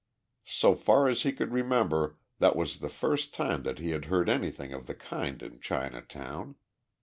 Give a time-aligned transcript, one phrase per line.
[0.47, 4.29] So far as he could remember that was the first time that he had heard
[4.29, 6.55] anything of the kind in Chinatown.